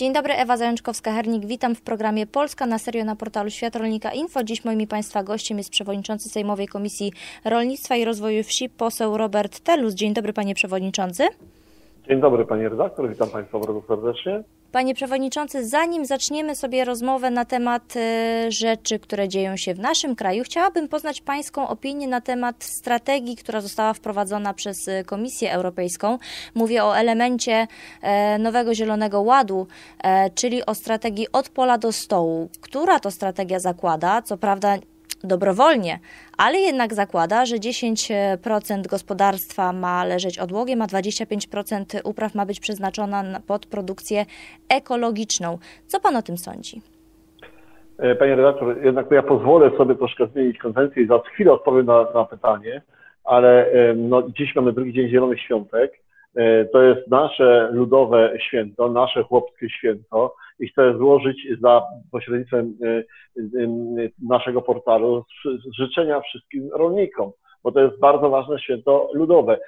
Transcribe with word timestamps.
Dzień 0.00 0.12
dobry, 0.12 0.34
Ewa 0.34 0.56
Zajączkowska-Hernik. 0.56 1.46
Witam 1.46 1.74
w 1.74 1.82
programie 1.82 2.26
Polska 2.26 2.66
na 2.66 2.78
serio 2.78 3.04
na 3.04 3.16
portalu 3.16 3.50
Świat 3.50 3.76
Rolnika 3.76 4.12
Info. 4.12 4.44
Dziś 4.44 4.64
moim 4.64 4.86
Państwa 4.86 5.22
gościem 5.22 5.58
jest 5.58 5.70
przewodniczący 5.70 6.28
Sejmowej 6.28 6.68
Komisji 6.68 7.12
Rolnictwa 7.44 7.96
i 7.96 8.04
Rozwoju 8.04 8.42
Wsi, 8.42 8.68
poseł 8.68 9.16
Robert 9.16 9.60
Telus. 9.60 9.94
Dzień 9.94 10.14
dobry, 10.14 10.32
panie 10.32 10.54
przewodniczący. 10.54 11.22
Dzień 12.08 12.20
dobry, 12.20 12.46
panie 12.46 12.68
redaktor. 12.68 13.08
Witam 13.08 13.28
Państwa 13.28 13.58
bardzo 13.58 13.82
serdecznie. 13.88 14.42
Panie 14.72 14.94
Przewodniczący, 14.94 15.68
zanim 15.68 16.06
zaczniemy 16.06 16.56
sobie 16.56 16.84
rozmowę 16.84 17.30
na 17.30 17.44
temat 17.44 17.96
e, 17.96 18.52
rzeczy, 18.52 18.98
które 18.98 19.28
dzieją 19.28 19.56
się 19.56 19.74
w 19.74 19.78
naszym 19.78 20.16
kraju, 20.16 20.44
chciałabym 20.44 20.88
poznać 20.88 21.20
Pańską 21.20 21.68
opinię 21.68 22.08
na 22.08 22.20
temat 22.20 22.64
strategii, 22.64 23.36
która 23.36 23.60
została 23.60 23.92
wprowadzona 23.92 24.54
przez 24.54 24.88
e, 24.88 25.04
Komisję 25.04 25.52
Europejską. 25.52 26.18
Mówię 26.54 26.84
o 26.84 26.96
elemencie 26.96 27.66
e, 28.02 28.38
nowego 28.38 28.74
Zielonego 28.74 29.20
Ładu, 29.20 29.66
czyli 30.34 30.66
o 30.66 30.74
strategii 30.74 31.32
od 31.32 31.48
pola 31.48 31.78
do 31.78 31.92
stołu. 31.92 32.48
Która 32.60 33.00
to 33.00 33.10
strategia 33.10 33.58
zakłada, 33.58 34.22
co 34.22 34.36
prawda 34.36 34.76
dobrowolnie, 35.24 35.98
ale 36.38 36.58
jednak 36.58 36.94
zakłada, 36.94 37.46
że 37.46 37.56
10% 37.56 38.86
gospodarstwa 38.86 39.72
ma 39.72 40.04
leżeć 40.04 40.38
odłogiem, 40.38 40.82
a 40.82 40.86
25% 40.86 42.00
upraw 42.04 42.34
ma 42.34 42.46
być 42.46 42.60
przeznaczona 42.60 43.40
pod 43.46 43.66
produkcję 43.66 44.26
ekologiczną. 44.68 45.58
Co 45.86 46.00
Pan 46.00 46.16
o 46.16 46.22
tym 46.22 46.38
sądzi? 46.38 46.80
E, 47.98 48.14
panie 48.14 48.36
redaktor, 48.36 48.84
jednak 48.84 49.10
ja 49.10 49.22
pozwolę 49.22 49.70
sobie 49.76 49.94
troszkę 49.94 50.26
zmienić 50.26 50.58
konwencję 50.58 51.02
i 51.02 51.06
za 51.06 51.18
chwilę 51.18 51.52
odpowiem 51.52 51.86
na, 51.86 52.06
na 52.14 52.24
pytanie, 52.24 52.82
ale 53.24 53.70
no, 53.96 54.22
dziś 54.38 54.54
mamy 54.56 54.72
drugi 54.72 54.92
dzień 54.92 55.08
Zielonych 55.08 55.40
Świątek. 55.40 55.92
E, 56.36 56.64
to 56.64 56.82
jest 56.82 57.08
nasze 57.08 57.68
ludowe 57.72 58.32
święto, 58.40 58.88
nasze 58.88 59.22
chłopskie 59.22 59.70
święto 59.70 60.34
i 60.60 60.68
chcę 60.68 60.98
złożyć 60.98 61.46
za 61.60 61.82
pośrednictwem 62.12 62.76
e, 62.84 62.88
e, 62.88 63.02
naszego 64.28 64.62
portalu 64.62 65.24
życzenia 65.78 66.20
wszystkim 66.20 66.70
rolnikom, 66.72 67.30
bo 67.64 67.72
to 67.72 67.80
jest 67.80 68.00
bardzo 68.00 68.30
ważne 68.30 68.58
święto 68.58 69.08
ludowe. 69.14 69.58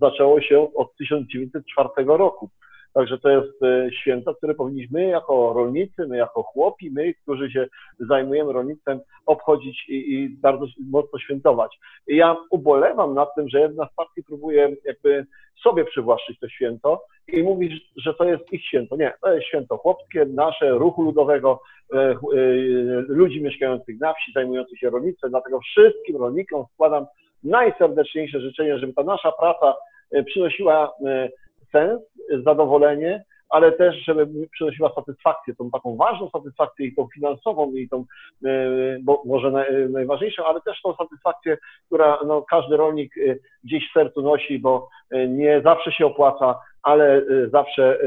Zaczęło 0.00 0.40
się 0.40 0.74
od 0.74 0.96
1904 0.96 1.88
roku. 2.06 2.50
Także 2.96 3.18
to 3.18 3.28
jest 3.28 3.62
e, 3.62 3.88
święto, 3.92 4.34
które 4.34 4.54
powinniśmy 4.54 5.06
jako 5.06 5.52
rolnicy, 5.52 6.06
my 6.08 6.16
jako 6.16 6.42
chłopi, 6.42 6.90
my, 6.90 7.14
którzy 7.14 7.50
się 7.50 7.66
zajmujemy 7.98 8.52
rolnictwem, 8.52 9.00
obchodzić 9.26 9.88
i, 9.88 10.14
i 10.14 10.28
bardzo 10.28 10.66
mocno 10.90 11.18
świętować. 11.18 11.78
I 12.08 12.16
ja 12.16 12.36
ubolewam 12.50 13.14
nad 13.14 13.34
tym, 13.34 13.48
że 13.48 13.60
jedna 13.60 13.88
z 13.88 13.94
partii 13.94 14.22
próbuje 14.22 14.76
jakby 14.84 15.26
sobie 15.62 15.84
przywłaszczyć 15.84 16.38
to 16.40 16.48
święto 16.48 17.02
i 17.28 17.42
mówi, 17.42 17.80
że 17.96 18.14
to 18.14 18.24
jest 18.24 18.52
ich 18.52 18.64
święto. 18.64 18.96
Nie, 18.96 19.12
to 19.22 19.32
jest 19.32 19.46
święto 19.46 19.76
chłopskie, 19.76 20.26
nasze, 20.26 20.70
ruchu 20.70 21.02
ludowego, 21.02 21.60
e, 21.94 21.98
e, 21.98 22.16
ludzi 23.08 23.42
mieszkających 23.42 24.00
na 24.00 24.14
wsi, 24.14 24.32
zajmujących 24.32 24.78
się 24.78 24.90
rolnictwem. 24.90 25.30
Dlatego 25.30 25.60
wszystkim 25.60 26.16
rolnikom 26.16 26.64
składam 26.74 27.06
najserdeczniejsze 27.44 28.40
życzenia, 28.40 28.78
żeby 28.78 28.92
ta 28.92 29.02
nasza 29.02 29.32
praca 29.32 29.74
przynosiła 30.26 30.92
sens, 31.72 32.00
zadowolenie, 32.44 33.24
ale 33.48 33.72
też, 33.72 33.96
żeby 34.04 34.48
przynosiła 34.52 34.92
satysfakcję, 34.94 35.54
tą 35.54 35.70
taką 35.70 35.96
ważną 35.96 36.30
satysfakcję 36.30 36.86
i 36.86 36.94
tą 36.94 37.08
finansową, 37.14 37.72
i 37.72 37.88
tą, 37.88 38.04
e, 38.44 38.98
bo 39.02 39.22
może 39.26 39.50
najważniejszą, 39.90 40.44
ale 40.44 40.60
też 40.60 40.82
tą 40.82 40.94
satysfakcję, 40.96 41.58
która 41.86 42.18
no, 42.26 42.42
każdy 42.42 42.76
rolnik 42.76 43.14
e, 43.18 43.36
gdzieś 43.64 43.90
w 43.90 43.92
sercu 43.92 44.22
nosi, 44.22 44.58
bo 44.58 44.88
e, 45.10 45.28
nie 45.28 45.60
zawsze 45.64 45.92
się 45.92 46.06
opłaca, 46.06 46.60
ale 46.82 47.22
zawsze 47.52 47.98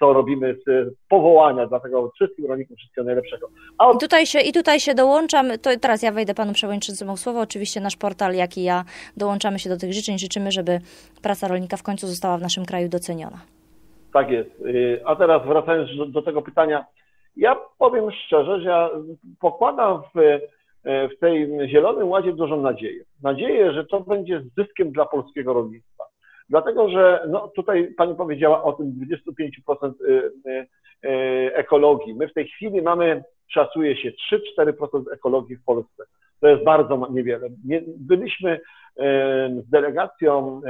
to 0.00 0.12
robimy 0.12 0.56
z 0.66 0.94
powołania, 1.08 1.66
dlatego 1.66 2.10
wszystkim 2.14 2.46
rolnikom 2.46 2.76
wszystkiego 2.76 3.04
najlepszego. 3.04 3.48
Od... 3.78 3.96
I, 3.96 3.98
tutaj 3.98 4.26
się, 4.26 4.40
I 4.40 4.52
tutaj 4.52 4.80
się 4.80 4.94
dołączam, 4.94 5.46
to 5.62 5.70
teraz 5.80 6.02
ja 6.02 6.12
wejdę 6.12 6.34
panu 6.34 6.52
przewodniczącemu 6.52 7.16
słowo, 7.16 7.40
oczywiście 7.40 7.80
nasz 7.80 7.96
portal, 7.96 8.34
jak 8.34 8.58
i 8.58 8.62
ja 8.62 8.84
dołączamy 9.16 9.58
się 9.58 9.70
do 9.70 9.76
tych 9.76 9.92
życzeń, 9.92 10.18
życzymy, 10.18 10.52
żeby 10.52 10.80
praca 11.22 11.48
rolnika 11.48 11.76
w 11.76 11.82
końcu 11.82 12.06
została 12.06 12.38
w 12.38 12.42
naszym 12.42 12.64
kraju 12.64 12.88
doceniona. 12.88 13.53
Tak 14.14 14.30
jest. 14.30 14.60
Y, 14.60 15.00
a 15.04 15.16
teraz 15.16 15.46
wracając 15.46 16.12
do, 16.12 16.22
tego 16.22 16.42
pytania, 16.42 16.84
ja 17.36 17.56
powiem 17.78 18.10
szczerze, 18.10 18.60
że 18.60 18.68
ja 18.68 18.90
pokładam 19.40 20.02
w, 20.14 20.18
y, 20.18 20.40
w 20.84 21.18
tej 21.20 21.50
Zielonym 21.68 22.08
Ładzie 22.08 22.32
dużą 22.32 22.60
nadzieję. 22.60 23.04
Nadzieję, 23.22 23.72
że 23.72 23.84
to 23.84 24.00
będzie 24.00 24.42
zyskiem 24.56 24.92
dla 24.92 25.06
polskiego 25.06 25.52
rolnictwa. 25.52 26.04
Dlatego, 26.48 26.88
że 26.88 27.26
no, 27.28 27.48
tutaj 27.48 27.94
Pani 27.96 28.14
powiedziała 28.14 28.62
o 28.62 28.72
tym 28.72 28.94
25% 29.68 29.92
y, 30.06 30.66
ekologii. 31.54 32.14
My 32.14 32.28
w 32.28 32.34
tej 32.34 32.48
chwili 32.48 32.82
mamy, 32.82 33.24
szacuje 33.48 33.96
się, 33.96 34.12
3-4% 34.58 35.02
ekologii 35.12 35.56
w 35.56 35.64
Polsce. 35.64 36.04
To 36.40 36.48
jest 36.48 36.64
bardzo 36.64 37.08
niewiele. 37.10 37.48
Byliśmy 37.86 38.60
z 39.66 39.70
delegacją 39.70 40.60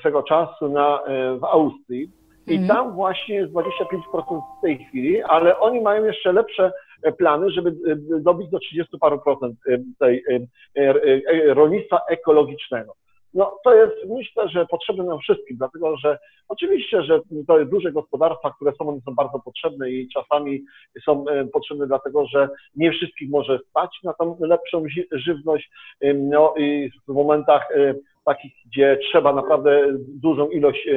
swego 0.00 0.22
czasu 0.22 0.68
na, 0.68 1.00
w 1.40 1.44
Austrii 1.44 2.10
i 2.48 2.54
mhm. 2.54 2.68
tam 2.68 2.94
właśnie 2.94 3.34
jest 3.34 3.52
25% 3.52 4.42
w 4.58 4.62
tej 4.62 4.84
chwili, 4.84 5.22
ale 5.22 5.58
oni 5.58 5.80
mają 5.80 6.04
jeszcze 6.04 6.32
lepsze 6.32 6.72
e, 7.02 7.12
plany, 7.12 7.50
żeby 7.50 7.70
e, 7.70 8.20
dobić 8.20 8.50
do 8.50 8.58
30 8.58 8.98
paru 8.98 9.20
procent 9.20 9.56
e, 9.68 9.78
tej 9.98 10.24
rolnictwa 11.46 12.00
ekologicznego. 12.08 12.94
No 13.34 13.58
to 13.64 13.74
jest, 13.74 13.92
myślę, 14.08 14.48
że 14.48 14.66
potrzebne 14.66 15.04
nam 15.04 15.18
wszystkim, 15.18 15.56
dlatego 15.56 15.96
że 15.96 16.18
oczywiście, 16.48 17.02
że 17.02 17.20
to 17.46 17.58
jest 17.58 17.70
duże 17.70 17.92
gospodarstwa, 17.92 18.50
które 18.50 18.72
są, 18.72 18.88
one 18.88 19.00
są 19.00 19.14
bardzo 19.14 19.38
potrzebne 19.38 19.90
i 19.90 20.08
czasami 20.08 20.64
są 21.04 21.24
potrzebne 21.52 21.86
dlatego, 21.86 22.26
że 22.26 22.48
nie 22.76 22.92
wszystkich 22.92 23.30
może 23.30 23.58
stać 23.70 23.90
na 24.04 24.12
tą 24.12 24.36
lepszą 24.40 24.84
żywność. 25.12 25.70
No 26.14 26.54
i 26.56 26.90
w 27.08 27.12
momentach 27.12 27.68
takich, 28.24 28.52
gdzie 28.66 28.98
trzeba 29.10 29.32
naprawdę 29.32 29.86
dużą 29.98 30.48
ilość 30.48 30.88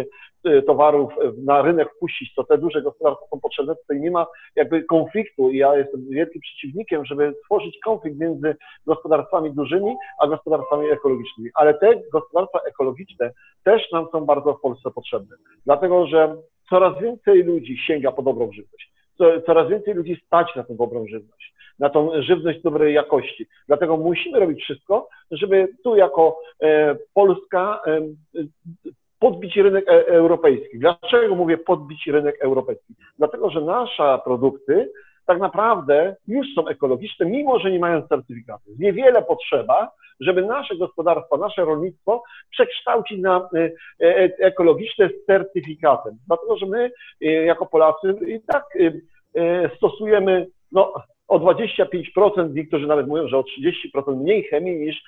towarów 0.67 1.13
na 1.45 1.61
rynek 1.61 1.89
wpuścić, 1.95 2.33
to 2.35 2.43
te 2.43 2.57
duże 2.57 2.81
gospodarstwa 2.81 3.25
są 3.27 3.39
potrzebne, 3.39 3.75
tutaj 3.75 3.99
nie 3.99 4.11
ma 4.11 4.27
jakby 4.55 4.83
konfliktu 4.83 5.51
i 5.51 5.57
ja 5.57 5.77
jestem 5.77 6.09
wielkim 6.09 6.41
przeciwnikiem, 6.41 7.05
żeby 7.05 7.33
tworzyć 7.45 7.79
konflikt 7.83 8.19
między 8.19 8.55
gospodarstwami 8.87 9.53
dużymi, 9.53 9.95
a 10.19 10.27
gospodarstwami 10.27 10.87
ekologicznymi. 10.87 11.49
Ale 11.55 11.73
te 11.73 12.01
gospodarstwa 12.13 12.59
ekologiczne 12.59 13.31
też 13.63 13.91
nam 13.91 14.07
są 14.11 14.25
bardzo 14.25 14.53
w 14.53 14.61
Polsce 14.61 14.91
potrzebne, 14.91 15.35
dlatego 15.65 16.07
że 16.07 16.35
coraz 16.69 17.01
więcej 17.01 17.43
ludzi 17.43 17.77
sięga 17.77 18.11
po 18.11 18.21
dobrą 18.21 18.51
żywność. 18.51 18.91
Coraz 19.45 19.69
więcej 19.69 19.93
ludzi 19.93 20.21
stać 20.25 20.55
na 20.55 20.63
tą 20.63 20.75
dobrą 20.75 21.07
żywność, 21.07 21.53
na 21.79 21.89
tą 21.89 22.21
żywność 22.21 22.61
dobrej 22.61 22.93
jakości. 22.93 23.47
Dlatego 23.67 23.97
musimy 23.97 24.39
robić 24.39 24.63
wszystko, 24.63 25.09
żeby 25.31 25.67
tu 25.83 25.95
jako 25.95 26.39
e, 26.61 26.95
Polska 27.13 27.81
e, 27.87 28.01
podbić 29.21 29.55
rynek 29.55 29.87
e 29.87 30.07
europejski. 30.07 30.79
Dlaczego 30.79 31.35
mówię 31.35 31.57
podbić 31.57 32.07
rynek 32.07 32.35
europejski? 32.41 32.95
Dlatego, 33.17 33.49
że 33.49 33.61
nasze 33.61 34.19
produkty 34.23 34.91
tak 35.25 35.39
naprawdę 35.39 36.15
już 36.27 36.47
są 36.55 36.67
ekologiczne, 36.67 37.25
mimo 37.25 37.59
że 37.59 37.71
nie 37.71 37.79
mają 37.79 38.07
certyfikatu. 38.07 38.63
Niewiele 38.79 39.21
potrzeba, 39.21 39.91
żeby 40.19 40.41
nasze 40.41 40.75
gospodarstwo, 40.75 41.37
nasze 41.37 41.65
rolnictwo 41.65 42.23
przekształcić 42.49 43.21
na 43.21 43.49
e, 43.55 43.71
e, 44.07 44.29
ekologiczne 44.39 45.09
z 45.09 45.25
certyfikatem. 45.25 46.17
Dlatego, 46.27 46.57
że 46.57 46.65
my 46.65 46.91
jako 47.21 47.65
Polacy 47.65 48.15
i 48.27 48.41
tak 48.41 48.63
stosujemy 49.77 50.47
no, 50.71 50.93
o 51.31 51.39
25%, 51.39 52.53
niektórzy 52.53 52.87
nawet 52.87 53.07
mówią, 53.07 53.27
że 53.27 53.37
o 53.37 53.43
30% 53.95 54.15
mniej 54.15 54.43
chemii 54.43 54.79
niż 54.79 55.03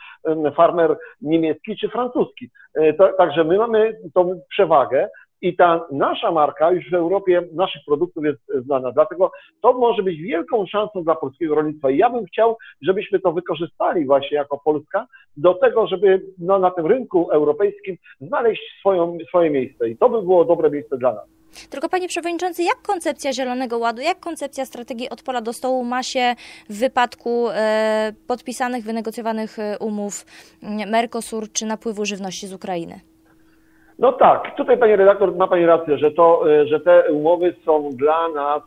farmer 0.56 0.98
niemiecki 1.22 1.78
czy 1.78 1.90
francuski. 1.90 2.50
E, 2.74 2.94
także 2.94 3.44
my 3.44 3.58
mamy 3.58 3.98
tą 4.14 4.42
przewagę 4.50 5.10
i 5.42 5.56
ta 5.56 5.86
nasza 5.92 6.32
marka 6.32 6.72
już 6.72 6.90
w 6.90 6.94
Europie 6.94 7.44
naszych 7.54 7.82
produktów 7.86 8.26
jest 8.26 8.40
znana. 8.66 8.92
Dlatego 8.92 9.32
to 9.62 9.74
może 9.74 10.04
być 10.04 10.22
wielką 10.22 10.66
szansą 10.66 11.04
dla 11.04 11.16
polskiego 11.16 11.56
rolnictwa. 11.56 11.90
I 11.90 11.98
ja 11.98 12.10
bym 12.10 12.26
chciał, 12.26 12.58
żebyśmy 12.82 13.20
to 13.20 13.34
wykorzystali 13.34 14.06
właśnie 14.06 14.38
jako 14.38 14.62
Polska 14.66 15.08
do 15.38 15.54
tego, 15.54 15.88
żeby 15.88 16.22
no, 16.40 16.60
na 16.60 16.72
tym 16.72 16.86
rynku 16.86 17.32
europejskim 17.32 17.98
znaleźć 18.22 18.62
swoją, 18.80 19.18
swoje 19.28 19.50
miejsce. 19.50 19.90
I 19.90 19.98
to 19.98 20.10
by 20.10 20.22
było 20.22 20.46
dobre 20.46 20.70
miejsce 20.70 20.98
dla 20.98 21.14
nas. 21.14 21.43
Tylko 21.70 21.90
panie 21.90 22.08
przewodniczący, 22.08 22.64
jak 22.64 22.82
koncepcja 22.82 23.34
Zielonego 23.34 23.78
Ładu, 23.78 24.02
jak 24.02 24.20
koncepcja 24.20 24.66
strategii 24.66 25.10
od 25.10 25.24
pola 25.24 25.42
do 25.42 25.54
stołu 25.54 25.84
ma 25.84 26.04
się 26.04 26.36
w 26.70 26.80
wypadku 26.80 27.50
e, 27.50 28.14
podpisanych, 28.28 28.84
wynegocjowanych 28.84 29.60
e, 29.60 29.78
umów 29.80 30.26
Mercosur 30.88 31.52
czy 31.52 31.66
napływu 31.66 32.06
żywności 32.06 32.48
z 32.48 32.54
Ukrainy? 32.54 33.00
No 34.00 34.12
tak, 34.12 34.56
tutaj 34.58 34.78
panie 34.78 34.96
redaktor 34.96 35.36
ma 35.36 35.48
pani 35.48 35.66
rację, 35.66 35.98
że, 35.98 36.12
to, 36.12 36.52
e, 36.52 36.68
że 36.68 36.80
te 36.80 37.12
umowy 37.12 37.56
są 37.66 37.90
dla 37.90 38.30
nas, 38.30 38.64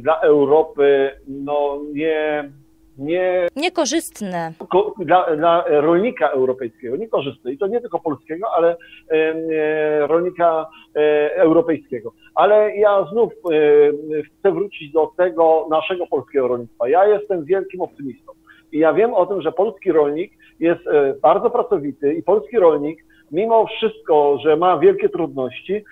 dla 0.00 0.20
Europy, 0.20 1.10
no 1.28 1.78
nie, 1.94 2.50
nie, 2.98 3.46
Niekorzystne. 3.56 4.52
ko- 4.70 4.94
dla, 4.98 5.36
dla 5.36 5.64
rolnika 5.68 6.28
europejskiego, 6.28 6.96
niekorzystne. 6.96 7.52
I 7.52 7.58
to 7.58 7.66
nie 7.66 7.80
tylko 7.80 7.98
polskiego, 7.98 8.46
ale 8.56 8.76
e, 9.10 10.06
rolnika 10.06 10.66
e, 10.96 11.34
europejskiego. 11.36 12.12
Ale 12.34 12.76
ja 12.76 13.06
znów 13.12 13.32
e, 13.32 14.22
chcę 14.22 14.52
wrócić 14.52 14.92
do 14.92 15.10
tego 15.16 15.66
naszego 15.70 16.06
polskiego 16.06 16.48
rolnictwa. 16.48 16.88
Ja 16.88 17.06
jestem 17.06 17.44
wielkim 17.44 17.80
optymistą. 17.80 18.32
I 18.72 18.78
ja 18.78 18.92
wiem 18.92 19.14
o 19.14 19.26
tym, 19.26 19.42
że 19.42 19.52
polski 19.52 19.92
rolnik 19.92 20.32
jest 20.60 20.86
e, 20.86 21.14
bardzo 21.22 21.50
pracowity 21.50 22.14
i 22.14 22.22
polski 22.22 22.58
rolnik, 22.58 23.04
mimo 23.32 23.66
wszystko, 23.66 24.38
że 24.44 24.56
ma 24.56 24.78
wielkie 24.78 25.08
trudności, 25.08 25.84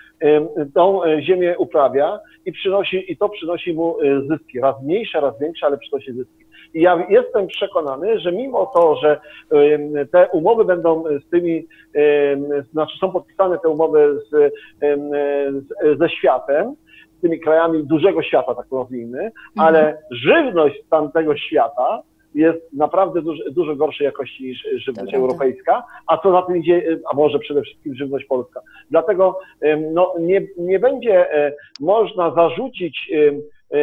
tą 0.74 1.04
e, 1.04 1.22
ziemię 1.22 1.54
uprawia 1.58 2.20
i 2.46 2.52
przynosi, 2.52 3.12
i 3.12 3.16
to 3.16 3.28
przynosi 3.28 3.72
mu 3.74 3.96
e, 4.00 4.20
zyski. 4.28 4.60
Raz 4.60 4.82
mniejsze, 4.82 5.20
raz 5.20 5.38
większe, 5.40 5.66
ale 5.66 5.78
przynosi 5.78 6.12
zyski. 6.12 6.45
Ja 6.76 7.06
jestem 7.08 7.46
przekonany, 7.46 8.20
że 8.20 8.32
mimo 8.32 8.66
to, 8.66 8.96
że 8.96 9.20
te 10.12 10.28
umowy 10.28 10.64
będą 10.64 11.04
z 11.26 11.30
tymi, 11.30 11.66
znaczy 12.72 12.98
są 12.98 13.12
podpisane 13.12 13.58
te 13.58 13.68
umowy 13.68 14.20
z, 14.30 14.54
ze 15.98 16.08
światem, 16.08 16.74
z 17.18 17.20
tymi 17.20 17.40
krajami 17.40 17.84
dużego 17.84 18.22
świata, 18.22 18.54
tak 18.54 18.66
nazwijmy, 18.72 19.30
ale 19.56 19.98
żywność 20.10 20.84
z 20.86 20.88
tamtego 20.88 21.36
świata 21.36 22.02
jest 22.34 22.72
naprawdę 22.72 23.22
dużo, 23.22 23.42
dużo 23.50 23.76
gorszej 23.76 24.04
jakości 24.04 24.44
niż 24.44 24.62
żywność 24.62 25.12
prawda. 25.12 25.18
europejska, 25.18 25.82
a 26.06 26.18
co 26.18 26.32
za 26.32 26.42
tym 26.42 26.56
idzie, 26.56 26.98
a 27.12 27.16
może 27.16 27.38
przede 27.38 27.62
wszystkim 27.62 27.94
żywność 27.94 28.26
polska. 28.26 28.60
Dlatego 28.90 29.38
no, 29.92 30.14
nie, 30.20 30.42
nie 30.58 30.78
będzie 30.78 31.34
e, 31.34 31.52
można 31.80 32.34
zarzucić 32.34 33.10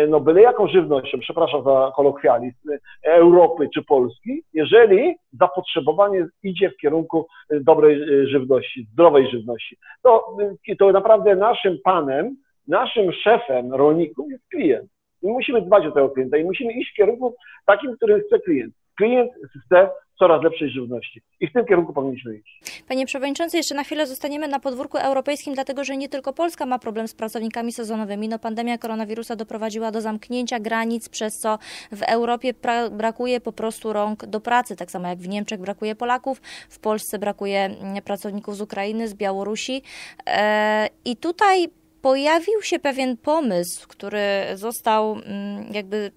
no, 0.07 0.19
byle 0.19 0.42
jaką 0.42 0.68
żywnością, 0.68 1.19
przepraszam 1.19 1.63
za 1.63 1.92
kolokwializm, 1.95 2.72
e, 2.72 2.80
Europy 3.04 3.69
czy 3.74 3.84
Polski, 3.84 4.44
jeżeli 4.54 5.16
zapotrzebowanie 5.40 6.28
idzie 6.44 6.69
w 6.69 6.78
kierunku 6.78 7.28
e, 7.50 7.60
dobrej 7.60 8.01
e, 8.01 8.28
żywności, 8.28 8.88
zdrowej 8.94 9.31
żywności. 9.31 9.78
To, 10.04 10.38
e, 10.69 10.75
to 10.75 10.92
naprawdę 10.92 11.36
naszym 11.36 11.78
panem, 11.84 12.36
naszym 12.68 13.12
szefem 13.12 13.74
rolników 13.74 14.31
jest 14.31 14.48
klient. 14.50 14.90
I 15.22 15.28
musimy 15.28 15.62
dbać 15.62 15.86
o 15.86 15.92
tego 15.92 16.10
klienta 16.10 16.38
i 16.38 16.44
musimy 16.44 16.74
iść 16.74 16.92
w 16.92 16.95
kierunku 16.95 17.36
takim, 17.66 17.95
który 17.95 18.19
chce 18.19 18.40
klient. 18.40 18.74
Klient 18.98 19.31
chce 19.66 19.90
coraz 20.19 20.44
lepszej 20.44 20.69
żywności 20.69 21.22
i 21.40 21.48
w 21.48 21.54
tym 21.54 21.66
kierunku 21.66 21.94
powinniśmy 21.94 22.36
iść. 22.36 22.84
Panie 22.88 23.06
Przewodniczący, 23.06 23.57
jeszcze 23.57 23.75
na 23.75 23.84
chwilę 23.84 24.07
zostaniemy 24.07 24.48
na 24.48 24.60
podwórku 24.60 24.98
europejskim, 24.98 25.54
dlatego 25.54 25.84
że 25.84 25.98
nie 25.98 26.10
tylko 26.10 26.34
Polska 26.34 26.66
ma 26.66 26.80
problem 26.80 27.07
z 27.07 27.16
pracownikami 27.16 27.72
sezonowymi. 27.72 28.30
No, 28.30 28.40
pandemia 28.40 28.78
koronawirusa 28.78 29.36
doprowadziła 29.36 29.92
do 29.92 30.01
zamknięcia 30.01 30.60
granic, 30.60 31.10
przez 31.10 31.40
co 31.40 31.57
w 31.92 32.01
Europie 32.01 32.54
brakuje 32.92 33.42
po 33.42 33.54
prostu 33.54 33.94
rąk 33.94 34.25
do 34.25 34.42
pracy. 34.42 34.75
Tak 34.75 34.92
samo 34.92 35.07
jak 35.07 35.19
w 35.19 35.28
Niemczech 35.28 35.60
brakuje 35.60 35.95
Polaków, 35.95 36.42
w 36.69 36.80
Polsce 36.80 37.19
brakuje 37.19 37.60
mm, 37.60 38.04
pracowników 38.04 38.56
z 38.56 38.62
Ukrainy, 38.62 39.07
z 39.07 39.13
Białorusi. 39.13 39.81
E, 40.28 40.88
I 41.06 41.18
tutaj 41.18 41.68
pojawił 42.01 42.62
się 42.62 42.80
pewien 42.80 43.18
pomysł, 43.18 43.88
który 43.88 44.22
został 44.54 45.13
mm, 45.13 45.74
jakby 45.74 46.12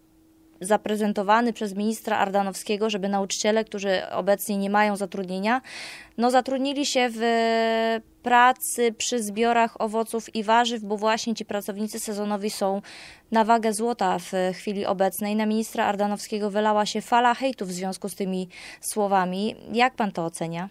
zaprezentowany 0.60 1.52
przez 1.52 1.74
ministra 1.74 2.18
Ardanowskiego, 2.18 2.90
żeby 2.90 3.08
nauczyciele, 3.08 3.64
którzy 3.64 4.10
obecnie 4.10 4.56
nie 4.56 4.70
mają 4.70 4.96
zatrudnienia, 4.96 5.60
no 6.18 6.30
zatrudnili 6.30 6.86
się 6.86 7.08
w 7.10 7.20
pracy 8.22 8.92
przy 8.92 9.22
zbiorach 9.22 9.80
owoców 9.80 10.34
i 10.34 10.42
warzyw, 10.42 10.82
bo 10.82 10.96
właśnie 10.96 11.34
ci 11.34 11.44
pracownicy 11.44 12.00
sezonowi 12.00 12.50
są 12.50 12.82
na 13.32 13.44
wagę 13.44 13.72
złota 13.72 14.18
w 14.18 14.32
chwili 14.52 14.86
obecnej. 14.86 15.36
Na 15.36 15.46
ministra 15.46 15.84
Ardanowskiego 15.84 16.50
wylała 16.50 16.86
się 16.86 17.00
fala 17.00 17.34
hejtu 17.34 17.64
w 17.64 17.72
związku 17.72 18.08
z 18.08 18.14
tymi 18.14 18.48
słowami. 18.80 19.54
Jak 19.72 19.94
pan 19.94 20.12
to 20.12 20.24
ocenia? 20.24 20.68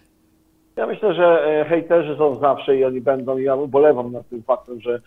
Ja 0.76 0.88
myślę, 0.88 1.14
że 1.14 1.26
e, 1.26 1.66
hejterzy 1.66 2.16
są 2.18 2.40
zawsze 2.40 2.78
i 2.78 2.86
oni 2.86 3.02
będą, 3.02 3.38
ja 3.38 3.56
ubolewam 3.56 4.12
nad 4.12 4.30
tym 4.30 4.44
faktem, 4.44 4.82
że 4.82 5.02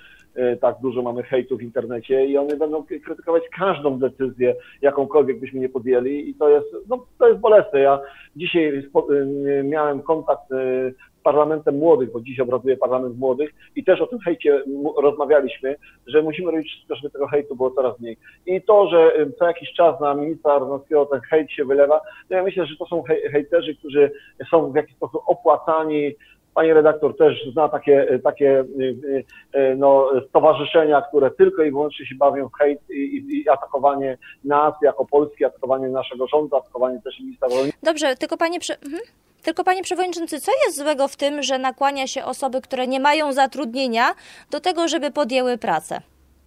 tak 0.61 0.77
dużo 0.83 1.03
mamy 1.03 1.23
hejtu 1.23 1.57
w 1.57 1.63
internecie 1.63 2.27
i 2.27 2.39
oni 2.39 2.57
będą 2.57 2.85
krytykować 3.05 3.43
każdą 3.59 3.99
decyzję, 3.99 4.55
jakąkolwiek 4.83 5.41
byśmy 5.41 5.61
nie 5.61 5.69
podjęli 5.69 6.31
i 6.31 6.35
to 6.35 6.49
jest, 6.49 6.67
no, 6.89 7.07
to 7.19 7.29
jest 7.29 7.41
bolesne. 7.41 7.81
Ja 7.81 8.01
dzisiaj 8.37 8.69
e, 8.69 9.63
miałem 9.63 10.03
kontakt 10.03 10.53
e, 10.53 10.91
z 11.21 11.23
Parlamentem 11.23 11.79
Młodych, 11.79 12.13
bo 12.13 12.21
dziś 12.21 12.41
obrazuje 12.41 12.77
Parlament 12.77 13.19
Młodych 13.19 13.51
i 13.77 13.85
też 13.85 14.01
o 14.01 14.07
tym 14.07 14.19
hejcie 14.19 14.63
rozmawialiśmy, 15.03 15.77
że 16.07 16.23
musimy 16.23 16.53
robić 16.53 16.69
wszystko, 16.69 16.97
żeby 16.97 17.11
tego 17.11 17.27
hejtu 17.27 17.57
było 17.57 17.71
coraz 17.71 18.01
mniej. 18.01 18.17
I 18.47 18.63
to, 18.63 18.89
że 18.89 18.99
e, 18.99 19.31
co 19.39 19.47
jakiś 19.47 19.73
czas 19.73 20.01
na 20.01 20.15
ministra 20.15 20.53
Arnowskiego 20.53 21.07
ten 21.07 21.21
hejt 21.21 21.51
się 21.51 21.65
wylewa, 21.65 22.01
no 22.31 22.37
ja 22.37 22.43
myślę, 22.43 22.67
że 22.67 22.77
to 22.77 22.87
są 22.87 23.03
hej, 23.03 23.23
hejterzy, 23.33 23.75
którzy 23.75 24.11
są 24.51 24.73
w 24.73 24.77
jakiś 24.77 24.97
sposób 24.97 25.23
opłacani. 25.27 26.15
Pani 26.59 26.73
redaktor 26.73 27.17
też 27.17 27.53
zna 27.53 27.69
takie, 27.69 28.19
takie 28.25 28.65
y, 28.81 29.25
y, 29.57 29.77
no, 29.77 30.11
stowarzyszenia, 30.29 31.03
które 31.03 31.31
tylko 31.31 31.63
i 31.63 31.71
wyłącznie 31.71 32.07
się 32.07 32.15
bawią 32.15 32.49
w 32.49 32.53
hejt 32.53 32.91
i, 32.91 32.95
i, 32.95 33.43
i 33.43 33.49
atakowanie 33.49 34.19
nas 34.45 34.75
jako 34.83 35.07
Polski, 35.07 35.45
atakowanie 35.45 35.89
naszego 35.89 36.27
rządu, 36.27 36.57
atakowanie 36.57 37.01
też 37.05 37.21
ministra 37.21 37.49
rolnictwa. 37.49 37.87
Dobrze, 37.87 38.17
tylko 38.17 38.37
panie, 38.37 38.61
prze... 38.61 38.75
mhm. 38.75 39.03
tylko 39.45 39.65
panie 39.65 39.83
przewodniczący, 39.83 40.41
co 40.41 40.53
jest 40.67 40.79
złego 40.79 41.09
w 41.09 41.17
tym, 41.17 41.43
że 41.43 41.59
nakłania 41.59 42.07
się 42.07 42.25
osoby, 42.25 42.61
które 42.61 42.87
nie 42.87 43.01
mają 43.01 43.33
zatrudnienia, 43.33 44.05
do 44.51 44.61
tego, 44.61 44.89
żeby 44.89 45.11
podjęły 45.11 45.59
pracę? 45.59 46.01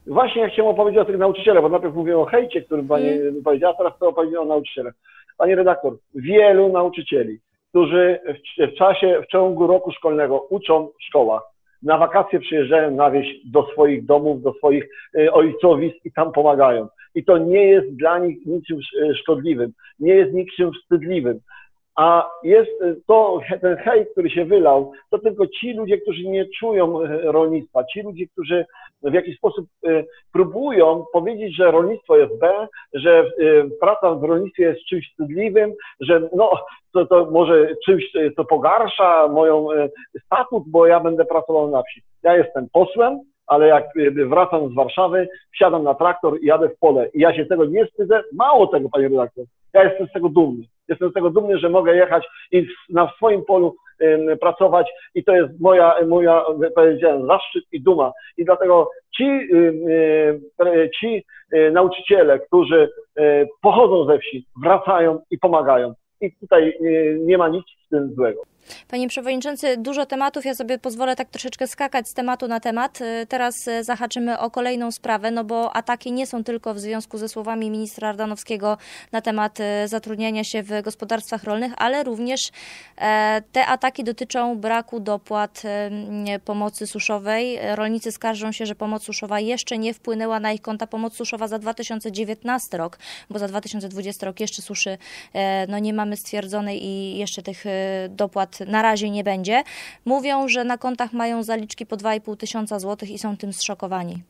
Właśnie 0.07 0.41
ja 0.41 0.49
chciałem 0.49 0.71
opowiedzieć 0.71 1.01
o 1.01 1.05
tych 1.05 1.17
nauczycielach, 1.17 1.63
bo 1.63 1.69
najpierw 1.69 1.95
mówiłem 1.95 2.19
o 2.19 2.25
hejcie, 2.25 2.61
który 2.61 2.83
pani 2.83 3.07
powiedziała, 3.43 3.73
teraz 3.77 3.93
chcę 3.95 4.07
opowiedzieć 4.07 4.37
o 4.39 4.45
nauczycielach. 4.45 4.93
Pani 5.37 5.55
redaktor, 5.55 5.97
wielu 6.15 6.69
nauczycieli, 6.69 7.39
którzy 7.71 8.19
w, 8.25 8.71
w 8.71 8.77
czasie, 8.77 9.21
w 9.23 9.31
ciągu 9.31 9.67
roku 9.67 9.91
szkolnego 9.91 10.39
uczą 10.49 10.87
w 10.87 11.03
szkołach, 11.03 11.41
na 11.83 11.97
wakacje 11.97 12.39
przyjeżdżają 12.39 12.91
na 12.91 13.11
wieś 13.11 13.27
do 13.45 13.67
swoich 13.71 14.05
domów, 14.05 14.41
do 14.41 14.53
swoich 14.53 14.89
y, 15.15 15.31
ojcowisk 15.31 15.95
i 16.05 16.11
tam 16.11 16.31
pomagają. 16.31 16.87
I 17.15 17.23
to 17.23 17.37
nie 17.37 17.65
jest 17.65 17.95
dla 17.95 18.19
nich 18.19 18.45
niczym 18.45 18.77
y, 18.77 19.15
szkodliwym, 19.15 19.73
nie 19.99 20.13
jest 20.13 20.33
niczym 20.33 20.71
wstydliwym. 20.73 21.39
A 21.95 22.29
jest 22.43 22.81
y, 22.81 23.01
to, 23.07 23.39
ten 23.61 23.77
hejt, 23.77 24.09
który 24.11 24.29
się 24.29 24.45
wylał, 24.45 24.91
to 25.09 25.19
tylko 25.19 25.47
ci 25.47 25.73
ludzie, 25.73 25.97
którzy 25.97 26.23
nie 26.23 26.45
czują 26.59 27.01
y, 27.01 27.21
rolnictwa, 27.21 27.83
ci 27.83 28.01
ludzie, 28.01 28.27
którzy 28.27 28.65
w 29.03 29.13
jakiś 29.13 29.37
sposób 29.37 29.65
y, 29.87 30.05
próbują 30.33 31.05
powiedzieć, 31.13 31.55
że 31.55 31.71
rolnictwo 31.71 32.17
jest 32.17 32.39
B, 32.39 32.67
że 32.93 33.25
praca 33.79 34.15
w 34.15 34.23
rolnictwie 34.23 34.63
jest 34.63 34.85
czymś 34.85 35.09
wstydliwym, 35.09 35.73
że 35.99 36.29
no, 36.35 36.51
to, 36.93 37.05
to 37.05 37.25
może 37.31 37.75
czymś, 37.85 38.11
co 38.35 38.45
pogarsza 38.45 39.27
moją 39.27 39.67
statut, 40.25 40.63
bo 40.67 40.87
ja 40.87 40.99
będę 40.99 41.25
pracował 41.25 41.71
na 41.71 41.83
wsi. 41.83 42.01
Ja 42.23 42.37
jestem 42.37 42.67
posłem, 42.73 43.19
ale 43.47 43.67
jak 43.67 43.85
wracam 44.29 44.69
z 44.69 44.75
Warszawy, 44.75 45.27
wsiadam 45.53 45.83
na 45.83 45.93
traktor 45.93 46.41
i 46.41 46.45
jadę 46.45 46.69
w 46.69 46.79
pole. 46.79 47.09
I 47.13 47.19
ja 47.19 47.35
się 47.35 47.45
tego 47.45 47.65
nie 47.65 47.85
wstydzę. 47.85 48.23
Mało 48.33 48.67
tego, 48.67 48.89
panie 48.89 49.07
redaktor. 49.07 49.45
Ja 49.73 49.83
jestem 49.83 50.07
z 50.07 50.11
tego 50.11 50.29
dumny. 50.29 50.63
Jestem 50.87 51.09
z 51.09 51.13
tego 51.13 51.29
dumny, 51.29 51.59
że 51.59 51.69
mogę 51.69 51.95
jechać 51.95 52.27
i 52.51 52.67
na 52.89 53.11
swoim 53.17 53.45
polu 53.45 53.75
pracować 54.39 54.91
i 55.15 55.23
to 55.23 55.35
jest 55.35 55.59
moja, 55.59 55.95
moja 56.07 56.45
powiedziałem, 56.75 57.27
zaszczyt 57.27 57.63
i 57.71 57.81
duma. 57.81 58.11
I 58.37 58.45
dlatego 58.45 58.89
ci, 59.17 59.23
y, 59.23 60.89
ci 60.99 61.25
y, 61.53 61.71
nauczyciele, 61.71 62.39
którzy 62.39 62.89
y, 63.19 63.47
pochodzą 63.61 64.05
ze 64.05 64.19
wsi, 64.19 64.45
wracają 64.63 65.19
i 65.31 65.37
pomagają. 65.37 65.93
I 66.21 66.35
tutaj 66.35 66.77
nie 67.19 67.37
ma 67.37 67.49
nic 67.49 67.65
tym 67.91 68.13
złego. 68.15 68.41
Panie 68.87 69.07
Przewodniczący, 69.07 69.77
dużo 69.77 70.05
tematów. 70.05 70.45
Ja 70.45 70.55
sobie 70.55 70.79
pozwolę 70.79 71.15
tak 71.15 71.29
troszeczkę 71.29 71.67
skakać 71.67 72.09
z 72.09 72.13
tematu 72.13 72.47
na 72.47 72.59
temat. 72.59 73.01
Y, 73.01 73.25
Teraz 73.27 73.67
y, 73.67 73.83
zahaczymy 73.83 74.39
o 74.39 74.51
kolejną 74.51 74.91
sprawę, 74.91 75.31
no 75.31 75.43
bo 75.43 75.75
ataki 75.75 76.11
nie 76.11 76.27
są 76.27 76.43
tylko 76.43 76.73
w 76.73 76.79
związku 76.79 77.17
ze 77.17 77.29
słowami 77.29 77.69
ministra 77.69 78.09
Ardanowskiego 78.09 78.77
na 79.11 79.21
temat 79.21 79.59
y, 79.59 79.87
zatrudniania 79.87 80.43
się 80.43 80.63
w 80.63 80.81
gospodarstwach 80.81 81.43
rolnych, 81.43 81.73
ale 81.77 82.03
również 82.03 82.51
e, 82.97 83.41
te 83.51 83.65
ataki 83.65 84.03
dotyczą 84.03 84.57
braku 84.57 84.99
dopłat 84.99 85.63
pomocy 86.45 86.87
suszowej. 86.87 87.59
Rolnicy 87.75 88.11
skarżą 88.11 88.51
się, 88.51 88.65
że 88.65 88.75
pomoc 88.75 89.03
suszowa 89.03 89.39
jeszcze 89.39 89.77
nie 89.77 89.93
wpłynęła 89.93 90.39
na 90.39 90.51
ich 90.51 90.61
konta. 90.61 90.87
Pomoc 90.87 91.15
suszowa 91.15 91.47
za 91.47 91.59
2019 91.59 92.77
rok, 92.77 92.99
bo 93.29 93.39
za 93.39 93.47
2020 93.47 94.25
rok 94.25 94.39
jeszcze 94.39 94.61
suszy 94.61 94.97
e, 95.33 95.67
no 95.67 95.79
nie 95.79 95.93
mamy 95.93 96.17
stwierdzonej 96.17 96.85
i 96.85 97.17
jeszcze 97.17 97.43
tych 97.43 97.65
dopłat 98.09 98.59
na 98.59 98.81
razie 98.81 99.09
nie 99.09 99.23
będzie. 99.23 99.63
Mówią, 100.05 100.47
że 100.47 100.63
na 100.63 100.77
kontach 100.77 101.13
mają 101.13 101.43
zaliczki 101.43 101.85
po 101.85 101.95
2,5 101.95 102.37
tysiąca 102.37 102.79
złotych 102.79 103.11
i 103.11 103.17
są 103.17 103.37
tym 103.37 103.53
zszokowani. 103.53 104.23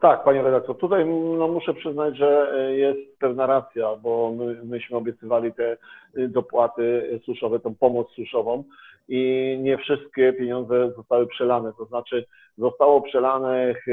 Tak, 0.00 0.24
panie 0.24 0.42
redaktor, 0.42 0.78
tutaj 0.78 1.06
no, 1.38 1.48
muszę 1.48 1.74
przyznać, 1.74 2.16
że 2.16 2.52
e, 2.54 2.76
jest 2.76 3.18
pewna 3.18 3.46
racja, 3.46 3.96
bo 4.02 4.32
my, 4.36 4.64
myśmy 4.64 4.96
obiecywali 4.96 5.52
te 5.52 5.76
y, 6.18 6.28
dopłaty 6.28 7.20
suszowe, 7.24 7.60
tą 7.60 7.74
pomoc 7.74 8.10
suszową 8.10 8.64
i 9.08 9.58
nie 9.60 9.78
wszystkie 9.78 10.32
pieniądze 10.32 10.92
zostały 10.96 11.26
przelane. 11.26 11.72
To 11.78 11.84
znaczy 11.84 12.26
zostało 12.58 13.00
przelanych, 13.00 13.86